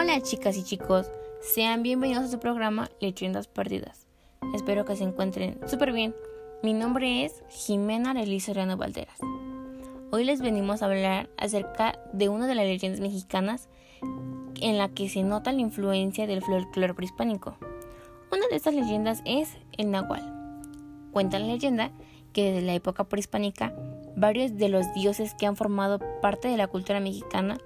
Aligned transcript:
Hola 0.00 0.20
chicas 0.20 0.56
y 0.56 0.62
chicos, 0.62 1.10
sean 1.40 1.82
bienvenidos 1.82 2.22
a 2.22 2.28
su 2.28 2.38
programa 2.38 2.88
Leyendas 3.00 3.48
Perdidas. 3.48 4.06
Espero 4.54 4.84
que 4.84 4.94
se 4.94 5.02
encuentren 5.02 5.58
súper 5.66 5.92
bien. 5.92 6.14
Mi 6.62 6.72
nombre 6.72 7.24
es 7.24 7.42
Jimena 7.48 8.12
Elisa 8.12 8.52
Valderas. 8.76 9.18
Hoy 10.12 10.22
les 10.22 10.40
venimos 10.40 10.82
a 10.82 10.86
hablar 10.86 11.28
acerca 11.36 11.98
de 12.12 12.28
una 12.28 12.46
de 12.46 12.54
las 12.54 12.66
leyendas 12.66 13.00
mexicanas 13.00 13.68
en 14.60 14.78
la 14.78 14.88
que 14.88 15.08
se 15.08 15.24
nota 15.24 15.50
la 15.50 15.62
influencia 15.62 16.28
del 16.28 16.44
folclore 16.44 16.94
prehispánico. 16.94 17.56
Una 18.30 18.46
de 18.48 18.54
estas 18.54 18.74
leyendas 18.74 19.20
es 19.24 19.56
el 19.78 19.90
Nahual. 19.90 20.22
Cuenta 21.10 21.40
la 21.40 21.46
leyenda 21.46 21.90
que 22.32 22.52
desde 22.52 22.64
la 22.64 22.74
época 22.74 23.08
prehispánica, 23.08 23.74
varios 24.14 24.56
de 24.58 24.68
los 24.68 24.94
dioses 24.94 25.34
que 25.34 25.46
han 25.46 25.56
formado 25.56 25.98
parte 26.22 26.46
de 26.46 26.56
la 26.56 26.68
cultura 26.68 27.00
mexicana 27.00 27.58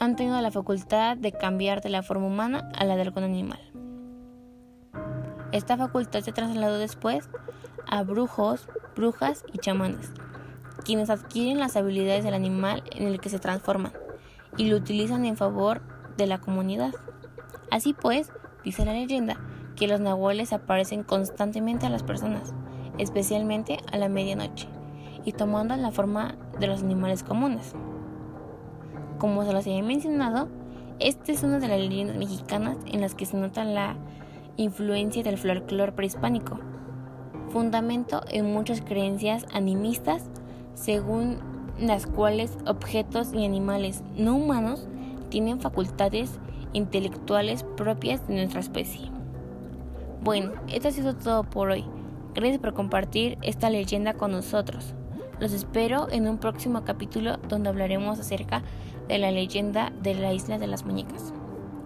han 0.00 0.16
tenido 0.16 0.40
la 0.40 0.50
facultad 0.50 1.18
de 1.18 1.30
cambiar 1.30 1.82
de 1.82 1.90
la 1.90 2.02
forma 2.02 2.26
humana 2.26 2.70
a 2.74 2.84
la 2.84 2.96
de 2.96 3.02
algún 3.02 3.22
animal. 3.22 3.60
Esta 5.52 5.76
facultad 5.76 6.22
se 6.22 6.32
trasladó 6.32 6.78
después 6.78 7.28
a 7.86 8.02
brujos, 8.02 8.66
brujas 8.96 9.44
y 9.52 9.58
chamanes, 9.58 10.10
quienes 10.86 11.10
adquieren 11.10 11.60
las 11.60 11.76
habilidades 11.76 12.24
del 12.24 12.32
animal 12.32 12.82
en 12.92 13.08
el 13.08 13.20
que 13.20 13.28
se 13.28 13.38
transforman 13.38 13.92
y 14.56 14.70
lo 14.70 14.78
utilizan 14.78 15.26
en 15.26 15.36
favor 15.36 15.82
de 16.16 16.26
la 16.26 16.38
comunidad. 16.38 16.94
Así 17.70 17.92
pues, 17.92 18.32
dice 18.64 18.86
la 18.86 18.94
leyenda, 18.94 19.38
que 19.76 19.86
los 19.86 20.00
nahuales 20.00 20.54
aparecen 20.54 21.02
constantemente 21.02 21.84
a 21.84 21.90
las 21.90 22.04
personas, 22.04 22.54
especialmente 22.96 23.78
a 23.92 23.98
la 23.98 24.08
medianoche, 24.08 24.66
y 25.26 25.32
tomando 25.32 25.76
la 25.76 25.92
forma 25.92 26.36
de 26.58 26.68
los 26.68 26.82
animales 26.82 27.22
comunes. 27.22 27.74
Como 29.20 29.44
se 29.44 29.52
los 29.52 29.66
había 29.66 29.82
mencionado, 29.82 30.48
esta 30.98 31.30
es 31.30 31.42
una 31.42 31.58
de 31.58 31.68
las 31.68 31.78
leyendas 31.78 32.16
mexicanas 32.16 32.78
en 32.86 33.02
las 33.02 33.14
que 33.14 33.26
se 33.26 33.36
nota 33.36 33.64
la 33.64 33.96
influencia 34.56 35.22
del 35.22 35.36
folclore 35.36 35.92
prehispánico, 35.92 36.58
fundamento 37.50 38.22
en 38.30 38.50
muchas 38.50 38.80
creencias 38.80 39.44
animistas 39.52 40.24
según 40.72 41.38
las 41.78 42.06
cuales 42.06 42.56
objetos 42.66 43.34
y 43.34 43.44
animales 43.44 44.02
no 44.16 44.36
humanos 44.36 44.88
tienen 45.28 45.60
facultades 45.60 46.38
intelectuales 46.72 47.62
propias 47.76 48.26
de 48.26 48.36
nuestra 48.36 48.60
especie. 48.60 49.10
Bueno, 50.22 50.52
esto 50.68 50.88
ha 50.88 50.92
sido 50.92 51.14
todo 51.14 51.44
por 51.44 51.68
hoy. 51.68 51.84
Gracias 52.34 52.58
por 52.58 52.72
compartir 52.72 53.36
esta 53.42 53.68
leyenda 53.68 54.14
con 54.14 54.32
nosotros. 54.32 54.94
Los 55.40 55.52
espero 55.52 56.08
en 56.10 56.28
un 56.28 56.36
próximo 56.36 56.84
capítulo 56.84 57.38
donde 57.48 57.70
hablaremos 57.70 58.18
acerca 58.18 58.58
de 58.58 58.64
la 59.18 59.30
leyenda 59.30 59.92
de 60.02 60.14
la 60.14 60.32
isla 60.32 60.58
de 60.58 60.66
las 60.66 60.84
muñecas. 60.84 61.32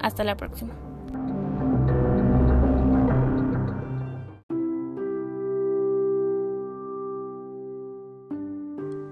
Hasta 0.01 0.25
la 0.25 0.37
próxima. 0.37 0.75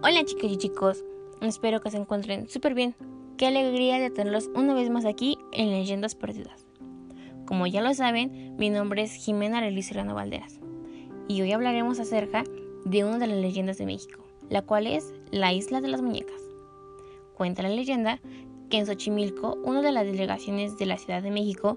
Hola 0.04 0.24
chicas 0.24 0.50
y 0.50 0.56
chicos, 0.56 1.04
espero 1.40 1.80
que 1.80 1.90
se 1.90 1.96
encuentren 1.96 2.48
súper 2.48 2.74
bien. 2.74 2.96
Qué 3.36 3.46
alegría 3.46 3.98
de 3.98 4.10
tenerlos 4.10 4.50
una 4.54 4.74
vez 4.74 4.90
más 4.90 5.04
aquí 5.04 5.38
en 5.52 5.70
Leyendas 5.70 6.14
Perdidas. 6.14 6.66
Como 7.46 7.66
ya 7.66 7.82
lo 7.82 7.94
saben, 7.94 8.56
mi 8.58 8.68
nombre 8.68 9.02
es 9.02 9.12
Jimena 9.12 9.60
Relizerano 9.60 10.14
Valderas 10.14 10.60
y 11.28 11.40
hoy 11.40 11.52
hablaremos 11.52 12.00
acerca 12.00 12.44
de 12.84 13.04
una 13.04 13.18
de 13.18 13.28
las 13.28 13.38
leyendas 13.38 13.78
de 13.78 13.86
México, 13.86 14.24
la 14.50 14.62
cual 14.62 14.86
es 14.86 15.14
la 15.30 15.52
Isla 15.52 15.80
de 15.80 15.88
las 15.88 16.02
Muñecas. 16.02 16.41
Cuenta 17.42 17.62
la 17.62 17.70
leyenda 17.70 18.20
que 18.70 18.78
en 18.78 18.86
Xochimilco, 18.86 19.58
una 19.64 19.82
de 19.82 19.90
las 19.90 20.06
delegaciones 20.06 20.78
de 20.78 20.86
la 20.86 20.96
Ciudad 20.96 21.24
de 21.24 21.32
México, 21.32 21.76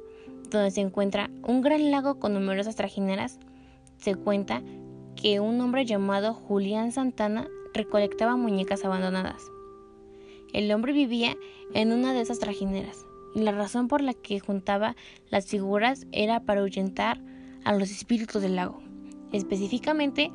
donde 0.52 0.70
se 0.70 0.82
encuentra 0.82 1.32
un 1.42 1.62
gran 1.62 1.90
lago 1.90 2.20
con 2.20 2.36
numerosas 2.36 2.76
trajineras, 2.76 3.40
se 3.98 4.14
cuenta 4.14 4.62
que 5.16 5.40
un 5.40 5.60
hombre 5.60 5.84
llamado 5.84 6.36
Julián 6.36 6.92
Santana 6.92 7.48
recolectaba 7.74 8.36
muñecas 8.36 8.86
abandonadas. 8.86 9.42
El 10.54 10.72
hombre 10.72 10.94
vivía 10.94 11.36
en 11.74 11.94
una 11.94 12.14
de 12.14 12.22
esas 12.22 12.38
trajineras, 12.38 13.04
y 13.34 13.40
la 13.40 13.52
razón 13.52 13.88
por 13.88 14.02
la 14.02 14.14
que 14.14 14.40
juntaba 14.40 14.96
las 15.32 15.48
figuras 15.48 16.06
era 16.12 16.42
para 16.42 16.62
ahuyentar 16.62 17.24
a 17.64 17.74
los 17.74 17.90
espíritus 17.90 18.40
del 18.40 18.56
lago. 18.56 18.84
Específicamente, 19.32 20.32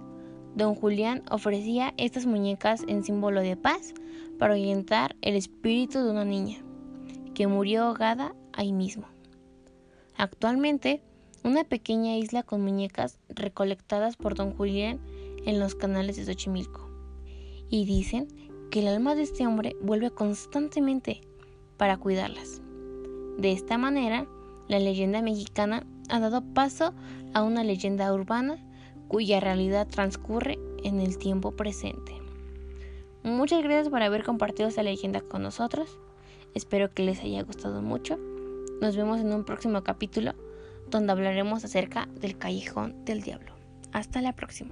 don 0.55 0.75
Julián 0.75 1.23
ofrecía 1.31 1.95
estas 1.97 2.27
muñecas 2.27 2.85
en 2.89 3.05
símbolo 3.05 3.41
de 3.41 3.57
paz 3.57 3.95
para 4.39 4.55
ahuyentar 4.55 5.17
el 5.23 5.37
espíritu 5.37 6.03
de 6.03 6.11
una 6.11 6.25
niña, 6.25 6.59
que 7.35 7.47
murió 7.47 7.85
ahogada 7.85 8.35
ahí 8.53 8.73
mismo. 8.73 9.07
Actualmente, 10.17 11.03
una 11.45 11.65
pequeña 11.65 12.17
isla 12.17 12.43
con 12.43 12.63
muñecas 12.63 13.19
recolectadas 13.29 14.17
por 14.17 14.35
don 14.35 14.55
Julián 14.55 15.01
en 15.47 15.59
los 15.59 15.75
canales 15.75 16.17
de 16.17 16.25
Xochimilco 16.25 16.91
y 17.71 17.87
dicen 17.87 18.29
que 18.71 18.81
el 18.81 18.89
alma 18.89 19.15
de 19.15 19.23
este 19.23 19.47
hombre 19.47 19.77
vuelve 19.81 20.11
constantemente 20.11 21.23
para 21.77 21.97
cuidarlas. 21.97 22.61
De 23.39 23.53
esta 23.53 23.79
manera, 23.79 24.27
la 24.69 24.79
leyenda 24.79 25.23
mexicana 25.23 25.87
ha 26.11 26.21
dado 26.21 26.43
paso 26.53 26.93
a 27.33 27.43
una 27.43 27.65
leyenda 27.65 28.13
urbana 28.13 28.59
cuya 29.11 29.41
realidad 29.41 29.89
transcurre 29.89 30.57
en 30.85 31.01
el 31.01 31.19
tiempo 31.19 31.51
presente. 31.51 32.13
Muchas 33.25 33.61
gracias 33.61 33.89
por 33.89 34.03
haber 34.03 34.23
compartido 34.23 34.69
esta 34.69 34.85
leyenda 34.85 35.21
con 35.21 35.43
nosotros. 35.43 35.99
Espero 36.55 36.95
que 36.95 37.03
les 37.03 37.21
haya 37.21 37.43
gustado 37.43 37.83
mucho. 37.83 38.19
Nos 38.81 38.97
vemos 38.97 39.19
en 39.21 39.33
un 39.33 39.45
próximo 39.45 39.83
capítulo 39.83 40.35
donde 40.89 41.11
hablaremos 41.11 41.65
acerca 41.65 42.09
del 42.21 42.39
callejón 42.39 43.05
del 43.05 43.21
diablo. 43.21 43.53
Hasta 43.93 44.23
la 44.23 44.33
próxima. 44.37 44.71